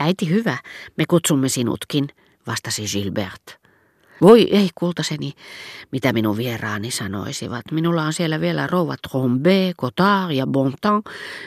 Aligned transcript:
Äiti 0.00 0.30
hyvä, 0.30 0.58
me 0.96 1.04
kutsumme 1.08 1.48
sinutkin, 1.48 2.08
vastasi 2.46 2.82
Gilbert. 2.92 3.66
Voi 4.20 4.48
ei, 4.50 4.68
kultaseni, 4.74 5.32
mitä 5.92 6.12
minun 6.12 6.36
vieraani 6.36 6.90
sanoisivat. 6.90 7.62
Minulla 7.72 8.02
on 8.02 8.12
siellä 8.12 8.40
vielä 8.40 8.66
rouva 8.66 8.94
Trombe, 9.10 9.72
Cotard 9.80 10.32
ja 10.32 10.46
Bontan. 10.46 11.02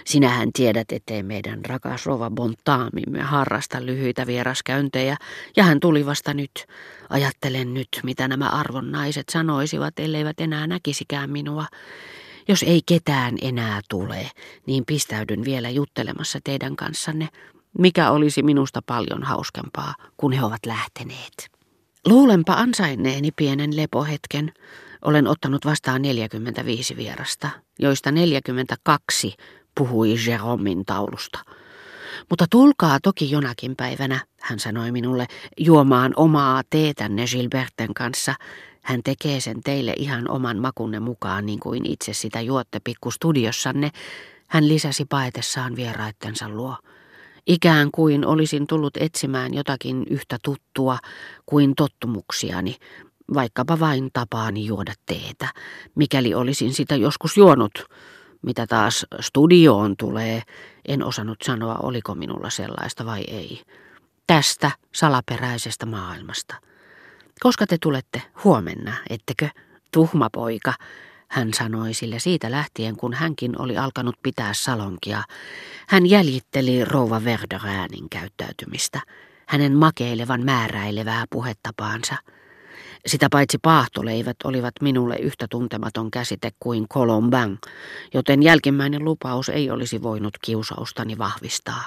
Sinähän 0.06 0.50
tiedät, 0.54 0.92
ettei 0.92 1.24
meidän 1.24 1.66
rakas 1.66 2.06
rouva 2.06 2.30
Bontaamimme 2.30 3.22
harrasta 3.22 3.86
lyhyitä 3.86 4.28
vieraskäyntejä. 4.28 5.18
Ja 5.58 5.64
hän 5.64 5.80
tuli 5.80 6.06
vasta 6.06 6.34
nyt. 6.34 6.66
Ajattelen 7.10 7.74
nyt, 7.74 7.88
mitä 8.04 8.28
nämä 8.28 8.50
arvon 8.50 8.92
naiset 8.92 9.30
sanoisivat, 9.32 10.00
elleivät 10.00 10.40
enää 10.40 10.68
näkisikään 10.68 11.30
minua. 11.30 11.66
Jos 12.48 12.64
ei 12.64 12.82
ketään 12.86 13.36
enää 13.42 13.82
tule, 13.90 14.32
niin 14.66 14.84
pistäydyn 14.86 15.46
vielä 15.46 15.70
juttelemassa 15.70 16.40
teidän 16.44 16.76
kanssanne, 16.76 17.28
mikä 17.78 18.12
olisi 18.12 18.44
minusta 18.44 18.82
paljon 18.86 19.24
hauskempaa, 19.24 19.96
kun 20.18 20.32
he 20.32 20.44
ovat 20.44 20.66
lähteneet. 20.66 21.50
Luulenpa 22.08 22.54
ansainneeni 22.54 23.32
pienen 23.36 23.76
lepohetken. 23.76 24.52
Olen 25.06 25.28
ottanut 25.28 25.66
vastaan 25.66 26.02
45 26.02 26.98
vierasta, 26.98 27.50
joista 27.80 28.12
42 28.12 29.34
puhui 29.76 30.16
Jeromin 30.28 30.86
taulusta. 30.86 31.40
Mutta 32.30 32.46
tulkaa 32.50 33.00
toki 33.04 33.32
jonakin 33.32 33.76
päivänä, 33.76 34.20
hän 34.42 34.60
sanoi 34.60 34.92
minulle, 34.92 35.28
juomaan 35.58 36.14
omaa 36.16 36.62
teetänne 36.70 37.26
Gilberten 37.26 37.94
kanssa. 37.94 38.36
Hän 38.82 39.02
tekee 39.04 39.40
sen 39.40 39.62
teille 39.64 39.94
ihan 39.98 40.30
oman 40.30 40.58
makunne 40.58 41.00
mukaan, 41.00 41.46
niin 41.46 41.60
kuin 41.60 41.86
itse 41.86 42.14
sitä 42.14 42.42
juotte 42.42 42.80
pikkustudiossanne. 42.84 43.92
Hän 44.48 44.68
lisäsi 44.68 45.06
paetessaan 45.06 45.76
vieraittensa 45.76 46.50
luo. 46.50 46.76
Ikään 47.50 47.90
kuin 47.92 48.26
olisin 48.26 48.68
tullut 48.68 48.98
etsimään 48.98 49.54
jotakin 49.54 50.04
yhtä 50.10 50.38
tuttua 50.44 50.98
kuin 51.46 51.76
tottumuksiani, 51.76 52.76
vaikkapa 53.34 53.80
vain 53.80 54.10
tapaani 54.14 54.66
juoda 54.66 54.94
teetä, 55.06 55.48
mikäli 55.96 56.34
olisin 56.34 56.74
sitä 56.74 56.96
joskus 56.96 57.38
juonut. 57.38 57.72
Mitä 58.42 58.68
taas 58.68 59.06
studioon 59.20 59.98
tulee, 59.98 60.42
en 60.88 61.04
osannut 61.04 61.38
sanoa, 61.44 61.76
oliko 61.84 62.16
minulla 62.16 62.50
sellaista 62.50 63.06
vai 63.06 63.24
ei. 63.28 63.62
Tästä 64.28 64.72
salaperäisestä 64.96 65.86
maailmasta. 65.86 66.56
Koska 67.40 67.68
te 67.68 67.78
tulette 67.82 68.22
huomenna, 68.44 68.94
ettekö, 69.10 69.50
tuhma 69.94 70.30
poika, 70.34 70.74
hän 71.30 71.54
sanoi 71.54 71.94
sille 71.94 72.20
siitä 72.20 72.52
lähtien, 72.52 72.96
kun 72.96 73.14
hänkin 73.14 73.62
oli 73.62 73.78
alkanut 73.78 74.16
pitää 74.24 74.54
salonkia. 74.54 75.24
Hän 75.88 76.10
jäljitteli 76.10 76.86
rouva 76.86 77.24
Verderäänin 77.24 78.10
käyttäytymistä, 78.10 79.02
hänen 79.48 79.78
makeilevan 79.78 80.46
määräilevää 80.46 81.26
puhetapaansa. 81.30 82.16
Sitä 83.06 83.28
paitsi 83.32 83.58
paahtoleivät 83.58 84.38
olivat 84.44 84.74
minulle 84.82 85.16
yhtä 85.16 85.48
tuntematon 85.50 86.12
käsite 86.12 86.52
kuin 86.60 86.88
Colombin, 86.88 87.58
joten 88.14 88.44
jälkimmäinen 88.44 89.06
lupaus 89.06 89.50
ei 89.50 89.72
olisi 89.72 90.02
voinut 90.02 90.34
kiusaustani 90.42 91.18
vahvistaa. 91.18 91.84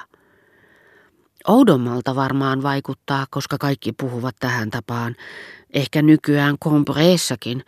Oudommalta 1.47 2.15
varmaan 2.15 2.63
vaikuttaa, 2.63 3.25
koska 3.29 3.57
kaikki 3.57 3.91
puhuvat 3.91 4.35
tähän 4.39 4.69
tapaan, 4.69 5.15
ehkä 5.73 6.01
nykyään 6.01 6.55
kompreessakin, 6.59 7.63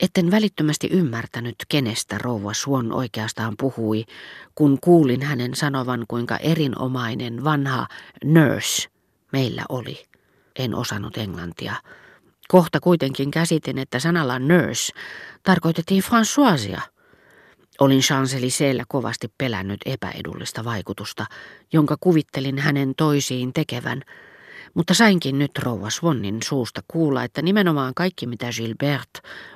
Etten 0.00 0.30
välittömästi 0.30 0.88
ymmärtänyt, 0.90 1.54
kenestä 1.68 2.18
rouva 2.18 2.54
Suon 2.54 2.92
oikeastaan 2.92 3.54
puhui, 3.58 4.04
kun 4.54 4.78
kuulin 4.80 5.22
hänen 5.22 5.54
sanovan, 5.54 6.04
kuinka 6.08 6.36
erinomainen 6.36 7.44
vanha 7.44 7.86
nurse 8.24 8.88
meillä 9.32 9.64
oli. 9.68 10.04
En 10.58 10.74
osannut 10.74 11.18
englantia. 11.18 11.74
Kohta 12.48 12.80
kuitenkin 12.80 13.30
käsitin, 13.30 13.78
että 13.78 13.98
sanalla 13.98 14.38
nurse 14.38 14.92
tarkoitettiin 15.42 16.02
Françoisia. 16.02 16.80
Olin 17.80 18.00
champs 18.00 18.34
kovasti 18.88 19.32
pelännyt 19.38 19.80
epäedullista 19.86 20.64
vaikutusta, 20.64 21.26
jonka 21.72 21.96
kuvittelin 22.00 22.58
hänen 22.58 22.94
toisiin 22.96 23.52
tekevän– 23.52 24.02
mutta 24.74 24.94
sainkin 24.94 25.38
nyt 25.38 25.58
rouva 25.58 25.90
Swannin 25.90 26.38
suusta 26.42 26.80
kuulla, 26.88 27.24
että 27.24 27.42
nimenomaan 27.42 27.94
kaikki 27.94 28.26
mitä 28.26 28.46
Gilbert 28.56 29.10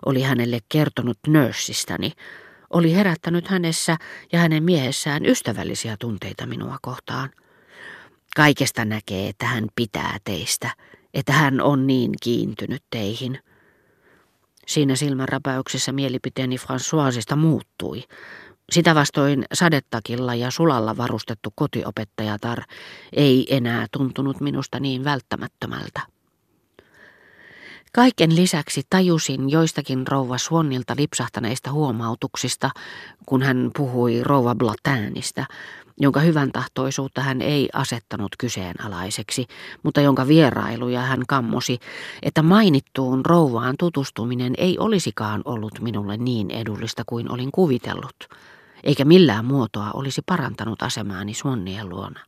oli 0.06 0.22
hänelle 0.22 0.58
kertonut 0.68 1.18
nörssistäni, 1.26 2.12
oli 2.70 2.94
herättänyt 2.94 3.48
hänessä 3.48 3.96
ja 4.32 4.38
hänen 4.38 4.62
miehessään 4.62 5.26
ystävällisiä 5.26 5.96
tunteita 6.00 6.46
minua 6.46 6.76
kohtaan. 6.82 7.30
Kaikesta 8.36 8.84
näkee, 8.84 9.28
että 9.28 9.46
hän 9.46 9.66
pitää 9.76 10.18
teistä, 10.24 10.70
että 11.14 11.32
hän 11.32 11.60
on 11.60 11.86
niin 11.86 12.10
kiintynyt 12.22 12.82
teihin. 12.90 13.38
Siinä 14.66 14.96
silmänräpäyksessä 14.96 15.92
mielipiteeni 15.92 16.56
Françoisista 16.56 17.36
muuttui. 17.36 18.04
Sitä 18.72 18.94
vastoin 18.94 19.44
sadettakilla 19.54 20.34
ja 20.34 20.50
sulalla 20.50 20.96
varustettu 20.96 21.52
kotiopettajatar 21.54 22.62
ei 23.12 23.56
enää 23.56 23.86
tuntunut 23.92 24.40
minusta 24.40 24.80
niin 24.80 25.04
välttämättömältä. 25.04 26.00
Kaiken 27.92 28.36
lisäksi 28.36 28.82
tajusin 28.90 29.50
joistakin 29.50 30.06
rouva 30.06 30.38
Swannilta 30.38 30.94
lipsahtaneista 30.98 31.72
huomautuksista, 31.72 32.70
kun 33.26 33.42
hän 33.42 33.70
puhui 33.76 34.24
rouva 34.24 34.54
Blatanista, 34.54 35.44
jonka 36.00 36.20
hyvän 36.20 36.52
tahtoisuutta 36.52 37.20
hän 37.20 37.42
ei 37.42 37.68
asettanut 37.72 38.36
kyseenalaiseksi, 38.38 39.46
mutta 39.82 40.00
jonka 40.00 40.28
vierailuja 40.28 41.00
hän 41.00 41.22
kammosi, 41.28 41.78
että 42.22 42.42
mainittuun 42.42 43.26
rouvaan 43.26 43.74
tutustuminen 43.78 44.54
ei 44.58 44.78
olisikaan 44.78 45.42
ollut 45.44 45.80
minulle 45.80 46.16
niin 46.16 46.50
edullista 46.50 47.02
kuin 47.06 47.32
olin 47.32 47.52
kuvitellut 47.52 48.16
eikä 48.84 49.04
millään 49.04 49.44
muotoa 49.44 49.90
olisi 49.94 50.22
parantanut 50.26 50.82
asemaani 50.82 51.34
Suonnien 51.34 51.88
luona. 51.88 52.20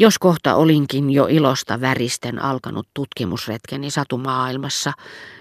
Jos 0.00 0.18
kohta 0.18 0.54
olinkin 0.54 1.10
jo 1.10 1.26
ilosta 1.26 1.80
väristen 1.80 2.42
alkanut 2.42 2.88
tutkimusretkeni 2.94 3.90
satumaailmassa, 3.90 4.92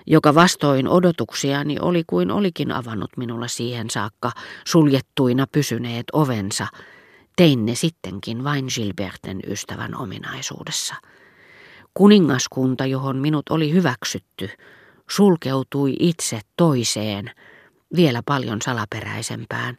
joka 0.07 0.35
vastoin 0.35 0.87
odotuksiani 0.87 1.79
oli 1.81 2.03
kuin 2.07 2.31
olikin 2.31 2.71
avannut 2.71 3.17
minulle 3.17 3.47
siihen 3.47 3.89
saakka 3.89 4.31
suljettuina 4.67 5.47
pysyneet 5.51 6.05
ovensa, 6.13 6.67
tein 7.35 7.65
ne 7.65 7.75
sittenkin 7.75 8.43
vain 8.43 8.65
Gilberten 8.75 9.39
ystävän 9.47 9.95
ominaisuudessa. 9.95 10.95
Kuningaskunta, 11.93 12.85
johon 12.85 13.17
minut 13.17 13.49
oli 13.49 13.73
hyväksytty, 13.73 14.49
sulkeutui 15.09 15.95
itse 15.99 16.41
toiseen, 16.57 17.31
vielä 17.95 18.21
paljon 18.25 18.61
salaperäisempään, 18.61 19.77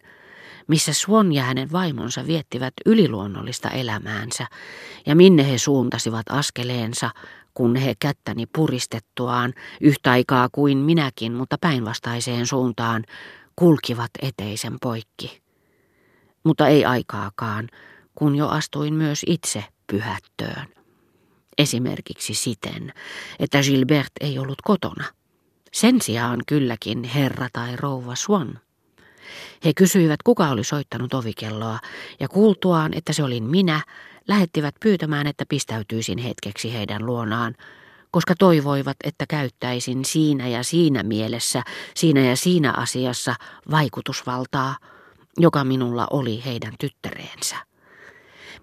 missä 0.68 0.92
Swan 0.92 1.32
ja 1.32 1.42
hänen 1.42 1.72
vaimonsa 1.72 2.26
viettivät 2.26 2.74
yliluonnollista 2.86 3.70
elämäänsä 3.70 4.46
ja 5.06 5.16
minne 5.16 5.50
he 5.50 5.58
suuntasivat 5.58 6.26
askeleensa, 6.30 7.10
kun 7.54 7.76
he 7.76 7.94
kättäni 8.00 8.46
puristettuaan 8.46 9.54
yhtä 9.80 10.10
aikaa 10.10 10.48
kuin 10.52 10.78
minäkin, 10.78 11.32
mutta 11.32 11.56
päinvastaiseen 11.60 12.46
suuntaan, 12.46 13.04
kulkivat 13.56 14.10
eteisen 14.22 14.76
poikki. 14.82 15.42
Mutta 16.44 16.68
ei 16.68 16.84
aikaakaan, 16.84 17.68
kun 18.14 18.36
jo 18.36 18.48
astuin 18.48 18.94
myös 18.94 19.22
itse 19.26 19.64
pyhättöön. 19.86 20.66
Esimerkiksi 21.58 22.34
siten, 22.34 22.92
että 23.38 23.62
Gilbert 23.62 24.12
ei 24.20 24.38
ollut 24.38 24.62
kotona– 24.62 25.04
sen 25.72 26.00
sijaan 26.00 26.40
kylläkin 26.46 27.04
herra 27.04 27.48
tai 27.52 27.76
rouva 27.76 28.14
Swan. 28.14 28.58
He 29.64 29.72
kysyivät, 29.76 30.22
kuka 30.22 30.48
oli 30.48 30.64
soittanut 30.64 31.14
ovikelloa, 31.14 31.78
ja 32.20 32.28
kuultuaan, 32.28 32.94
että 32.94 33.12
se 33.12 33.22
olin 33.22 33.44
minä, 33.44 33.80
lähettivät 34.28 34.74
pyytämään, 34.80 35.26
että 35.26 35.44
pistäytyisin 35.48 36.18
hetkeksi 36.18 36.72
heidän 36.72 37.06
luonaan, 37.06 37.54
koska 38.10 38.34
toivoivat, 38.38 38.96
että 39.04 39.26
käyttäisin 39.28 40.04
siinä 40.04 40.48
ja 40.48 40.62
siinä 40.62 41.02
mielessä, 41.02 41.62
siinä 41.94 42.20
ja 42.20 42.36
siinä 42.36 42.72
asiassa 42.72 43.34
vaikutusvaltaa, 43.70 44.76
joka 45.38 45.64
minulla 45.64 46.06
oli 46.10 46.44
heidän 46.44 46.74
tyttäreensä. 46.80 47.56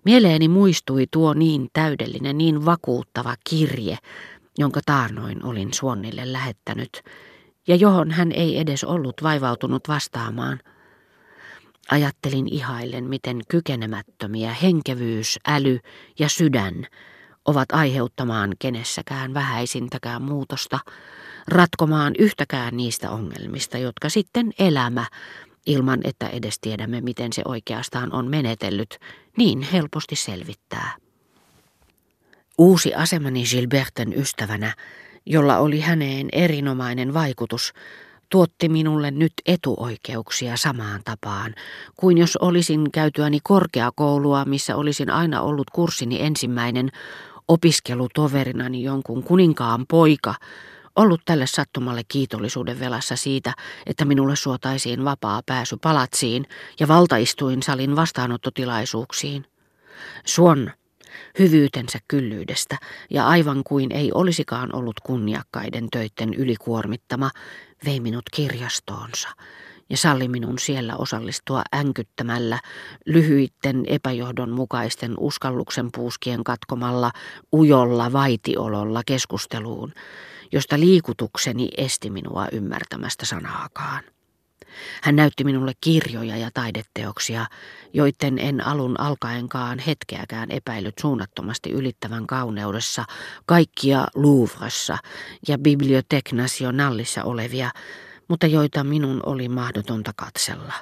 Mieleeni 0.05 0.47
muistui 0.47 1.05
tuo 1.11 1.33
niin 1.33 1.67
täydellinen, 1.73 2.37
niin 2.37 2.65
vakuuttava 2.65 3.35
kirje, 3.49 3.97
jonka 4.57 4.79
taarnoin 4.85 5.45
olin 5.45 5.73
Suonnille 5.73 6.33
lähettänyt, 6.33 7.01
ja 7.67 7.75
johon 7.75 8.11
hän 8.11 8.31
ei 8.31 8.59
edes 8.59 8.83
ollut 8.83 9.23
vaivautunut 9.23 9.87
vastaamaan. 9.87 10.59
Ajattelin 11.91 12.47
ihaillen, 12.53 13.03
miten 13.03 13.41
kykenemättömiä 13.47 14.53
henkevyys, 14.53 15.39
äly 15.47 15.79
ja 16.19 16.29
sydän 16.29 16.87
ovat 17.45 17.71
aiheuttamaan 17.71 18.53
kenessäkään 18.59 19.33
vähäisintäkään 19.33 20.21
muutosta, 20.21 20.79
ratkomaan 21.47 22.13
yhtäkään 22.19 22.77
niistä 22.77 23.11
ongelmista, 23.11 23.77
jotka 23.77 24.09
sitten 24.09 24.53
elämä 24.59 25.05
ilman 25.65 25.99
että 26.03 26.27
edes 26.27 26.59
tiedämme, 26.59 27.01
miten 27.01 27.33
se 27.33 27.41
oikeastaan 27.45 28.13
on 28.13 28.27
menetellyt, 28.27 28.99
niin 29.37 29.61
helposti 29.61 30.15
selvittää. 30.15 31.04
Uusi 32.57 32.93
asemani 32.93 33.43
Gilberten 33.43 34.13
ystävänä, 34.13 34.73
jolla 35.25 35.57
oli 35.57 35.79
häneen 35.79 36.27
erinomainen 36.31 37.13
vaikutus, 37.13 37.73
tuotti 38.29 38.69
minulle 38.69 39.11
nyt 39.11 39.33
etuoikeuksia 39.45 40.57
samaan 40.57 41.01
tapaan, 41.05 41.55
kuin 41.95 42.17
jos 42.17 42.37
olisin 42.37 42.91
käytyäni 42.91 43.39
korkeakoulua, 43.43 44.45
missä 44.45 44.75
olisin 44.75 45.09
aina 45.09 45.41
ollut 45.41 45.69
kurssini 45.69 46.21
ensimmäinen 46.21 46.89
opiskelutoverinani 47.47 48.83
jonkun 48.83 49.23
kuninkaan 49.23 49.85
poika, 49.87 50.35
ollut 50.95 51.21
tälle 51.25 51.47
sattumalle 51.47 52.01
kiitollisuuden 52.07 52.79
velassa 52.79 53.15
siitä, 53.15 53.53
että 53.85 54.05
minulle 54.05 54.35
suotaisiin 54.35 55.05
vapaa 55.05 55.41
pääsy 55.45 55.77
palatsiin 55.81 56.45
ja 56.79 56.87
valtaistuin 56.87 57.63
salin 57.63 57.95
vastaanottotilaisuuksiin. 57.95 59.45
Suon 60.25 60.71
hyvyytensä 61.39 61.99
kyllyydestä 62.07 62.77
ja 63.09 63.27
aivan 63.27 63.61
kuin 63.63 63.91
ei 63.91 64.11
olisikaan 64.13 64.75
ollut 64.75 64.99
kunniakkaiden 64.99 65.87
töitten 65.91 66.33
ylikuormittama, 66.33 67.31
vei 67.85 67.99
minut 67.99 68.23
kirjastoonsa 68.33 69.29
ja 69.89 69.97
salli 69.97 70.27
minun 70.27 70.59
siellä 70.59 70.95
osallistua 70.95 71.61
änkyttämällä, 71.75 72.59
lyhyitten 73.05 73.83
epäjohdonmukaisten 73.87 75.13
uskalluksen 75.19 75.89
puuskien 75.91 76.43
katkomalla, 76.43 77.11
ujolla 77.53 78.13
vaitiololla 78.13 79.01
keskusteluun, 79.05 79.93
josta 80.51 80.79
liikutukseni 80.79 81.69
esti 81.77 82.09
minua 82.09 82.47
ymmärtämästä 82.51 83.25
sanaakaan. 83.25 84.14
Hän 85.01 85.15
näytti 85.15 85.43
minulle 85.43 85.71
kirjoja 85.81 86.37
ja 86.37 86.49
taideteoksia, 86.53 87.45
joiden 87.93 88.39
en 88.39 88.67
alun 88.67 88.99
alkaenkaan 88.99 89.79
hetkeäkään 89.79 90.51
epäillyt 90.51 90.97
suunnattomasti 91.01 91.71
ylittävän 91.71 92.27
kauneudessa 92.27 93.05
kaikkia 93.45 94.07
Louvressa 94.15 94.97
ja 95.47 95.57
Bibliothèque 95.57 96.35
Nationalissa 96.35 97.23
olevia, 97.23 97.71
mutta 98.27 98.47
joita 98.47 98.83
minun 98.83 99.21
oli 99.25 99.49
mahdotonta 99.49 100.11
katsella. 100.15 100.73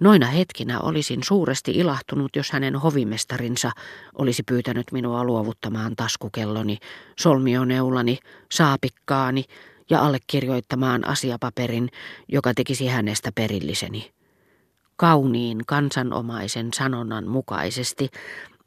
Noina 0.00 0.26
hetkinä 0.26 0.80
olisin 0.80 1.24
suuresti 1.24 1.72
ilahtunut, 1.72 2.36
jos 2.36 2.50
hänen 2.50 2.76
hovimestarinsa 2.76 3.70
olisi 4.18 4.42
pyytänyt 4.42 4.92
minua 4.92 5.24
luovuttamaan 5.24 5.96
taskukelloni, 5.96 6.78
solmioneulani, 7.18 8.18
saapikkaani 8.52 9.44
ja 9.90 10.00
allekirjoittamaan 10.00 11.06
asiapaperin, 11.06 11.88
joka 12.28 12.54
tekisi 12.54 12.86
hänestä 12.86 13.32
perilliseni. 13.34 14.10
Kauniin 14.96 15.58
kansanomaisen 15.66 16.68
sanonnan 16.74 17.28
mukaisesti, 17.28 18.08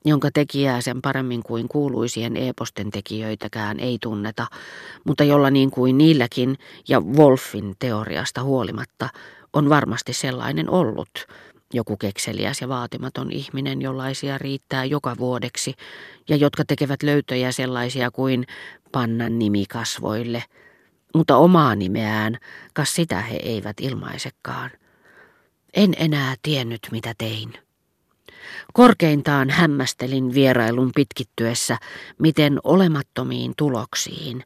jonka 0.05 0.29
tekijää 0.33 0.81
sen 0.81 1.01
paremmin 1.01 1.43
kuin 1.43 1.67
kuuluisien 1.67 2.37
eposten 2.37 2.91
tekijöitäkään 2.91 3.79
ei 3.79 3.97
tunneta, 4.01 4.47
mutta 5.03 5.23
jolla 5.23 5.49
niin 5.49 5.71
kuin 5.71 5.97
niilläkin 5.97 6.57
ja 6.87 7.01
Wolfin 7.01 7.75
teoriasta 7.79 8.43
huolimatta 8.43 9.09
on 9.53 9.69
varmasti 9.69 10.13
sellainen 10.13 10.69
ollut, 10.69 11.27
joku 11.73 11.97
kekseliäs 11.97 12.61
ja 12.61 12.69
vaatimaton 12.69 13.31
ihminen, 13.31 13.81
jollaisia 13.81 14.37
riittää 14.37 14.85
joka 14.85 15.15
vuodeksi, 15.17 15.73
ja 16.29 16.35
jotka 16.35 16.63
tekevät 16.67 17.03
löytöjä 17.03 17.51
sellaisia 17.51 18.11
kuin 18.11 18.45
pannan 18.91 19.39
nimi 19.39 19.65
kasvoille– 19.69 20.43
mutta 21.13 21.37
omaa 21.37 21.75
nimeään, 21.75 22.37
kas 22.73 22.95
sitä 22.95 23.21
he 23.21 23.35
eivät 23.35 23.79
ilmaisekaan. 23.81 24.71
En 25.73 25.93
enää 25.97 26.35
tiennyt, 26.41 26.87
mitä 26.91 27.13
tein. 27.17 27.53
Korkeintaan 28.73 29.49
hämmästelin 29.49 30.33
vierailun 30.33 30.91
pitkittyessä, 30.95 31.77
miten 32.19 32.59
olemattomiin 32.63 33.53
tuloksiin, 33.57 34.43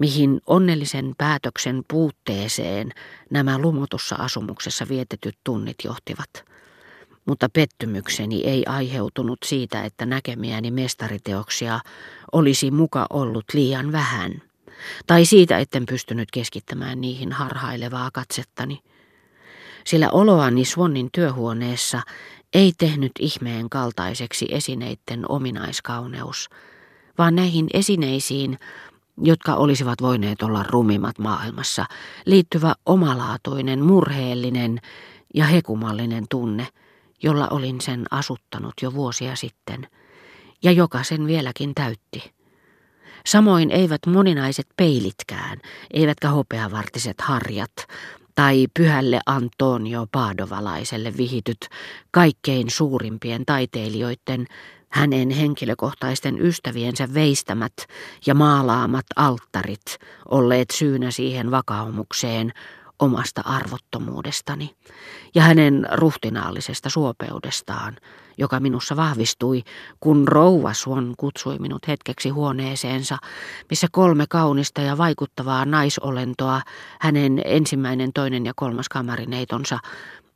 mihin 0.00 0.40
onnellisen 0.46 1.14
päätöksen 1.18 1.82
puutteeseen 1.90 2.92
nämä 3.30 3.58
lumotussa 3.58 4.16
asumuksessa 4.16 4.88
vietetyt 4.88 5.36
tunnit 5.44 5.76
johtivat. 5.84 6.30
Mutta 7.26 7.48
pettymykseni 7.52 8.42
ei 8.44 8.64
aiheutunut 8.66 9.38
siitä, 9.44 9.82
että 9.84 10.06
näkemiäni 10.06 10.70
mestariteoksia 10.70 11.80
olisi 12.32 12.70
muka 12.70 13.06
ollut 13.10 13.44
liian 13.54 13.92
vähän– 13.92 14.32
tai 15.06 15.24
siitä, 15.24 15.58
etten 15.58 15.86
pystynyt 15.86 16.30
keskittämään 16.30 17.00
niihin 17.00 17.32
harhailevaa 17.32 18.10
katsettani. 18.12 18.80
Sillä 19.84 20.10
oloani 20.10 20.64
Swannin 20.64 21.08
työhuoneessa 21.12 22.02
ei 22.54 22.72
tehnyt 22.78 23.12
ihmeen 23.18 23.70
kaltaiseksi 23.70 24.46
esineiden 24.50 25.24
ominaiskauneus, 25.28 26.48
vaan 27.18 27.34
näihin 27.34 27.66
esineisiin, 27.74 28.58
jotka 29.22 29.54
olisivat 29.54 30.02
voineet 30.02 30.42
olla 30.42 30.62
rumimmat 30.62 31.18
maailmassa, 31.18 31.86
liittyvä 32.26 32.74
omalaatuinen, 32.86 33.84
murheellinen 33.84 34.80
ja 35.34 35.44
hekumallinen 35.44 36.24
tunne, 36.30 36.66
jolla 37.22 37.48
olin 37.48 37.80
sen 37.80 38.04
asuttanut 38.10 38.74
jo 38.82 38.94
vuosia 38.94 39.36
sitten, 39.36 39.88
ja 40.62 40.72
joka 40.72 41.02
sen 41.02 41.26
vieläkin 41.26 41.74
täytti. 41.74 42.39
Samoin 43.26 43.70
eivät 43.70 44.06
moninaiset 44.06 44.66
peilitkään, 44.76 45.58
eivätkä 45.90 46.28
hopeavartiset 46.28 47.20
harjat, 47.20 47.72
tai 48.34 48.66
pyhälle 48.78 49.20
Antonio 49.26 50.06
Padovalaiselle 50.12 51.16
vihityt 51.16 51.68
kaikkein 52.10 52.70
suurimpien 52.70 53.46
taiteilijoiden 53.46 54.46
hänen 54.88 55.30
henkilökohtaisten 55.30 56.46
ystäviensä 56.46 57.14
veistämät 57.14 57.72
ja 58.26 58.34
maalaamat 58.34 59.06
alttarit 59.16 59.98
olleet 60.28 60.70
syynä 60.70 61.10
siihen 61.10 61.50
vakaumukseen, 61.50 62.52
omasta 63.00 63.42
arvottomuudestani 63.44 64.76
ja 65.34 65.42
hänen 65.42 65.86
ruhtinaallisesta 65.92 66.90
suopeudestaan, 66.90 67.96
joka 68.38 68.60
minussa 68.60 68.96
vahvistui, 68.96 69.62
kun 70.00 70.28
rouva 70.28 70.72
Swan 70.74 71.14
kutsui 71.16 71.58
minut 71.58 71.88
hetkeksi 71.88 72.28
huoneeseensa, 72.28 73.18
missä 73.70 73.86
kolme 73.92 74.24
kaunista 74.28 74.80
ja 74.80 74.98
vaikuttavaa 74.98 75.64
naisolentoa, 75.64 76.62
hänen 77.00 77.42
ensimmäinen, 77.44 78.12
toinen 78.12 78.46
ja 78.46 78.52
kolmas 78.56 78.88
kamarineitonsa, 78.88 79.78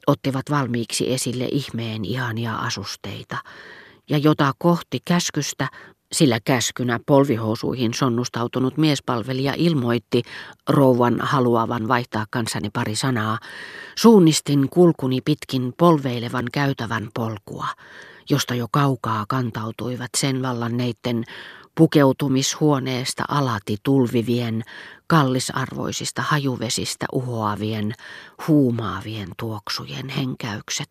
ottivat 0.06 0.50
valmiiksi 0.50 1.12
esille 1.12 1.49
ihmeen 1.52 2.05
ihania 2.05 2.56
asusteita, 2.56 3.37
ja 4.11 4.19
jota 4.19 4.52
kohti 4.58 4.99
käskystä 5.05 5.69
sillä 6.14 6.40
käskynä 6.44 7.00
polvihousuihin 7.06 7.94
sonnustautunut 7.94 8.76
miespalvelija 8.76 9.54
ilmoitti 9.56 10.23
rouvan 10.68 11.21
haluavan 11.21 11.88
vaihtaa 11.88 12.26
kanssani 12.30 12.71
pari 12.71 12.97
sanaa. 12.97 13.38
Suunnistin 13.97 14.68
kulkuni 14.68 15.21
pitkin 15.21 15.73
polveilevan 15.78 16.44
käytävän 16.52 17.09
polkua, 17.14 17.66
josta 18.30 18.54
jo 18.54 18.66
kaukaa 18.71 19.25
kantautuivat 19.28 20.11
sen 20.16 20.42
vallanneitten 20.42 21.25
pukeutumishuoneesta 21.75 23.25
alati 23.28 23.76
tulvivien, 23.83 24.62
kallisarvoisista 25.06 26.23
hajuvesistä 26.23 27.06
uhoavien, 27.12 27.92
huumaavien 28.49 29.28
tuoksujen 29.38 30.09
henkäykset. 30.09 30.90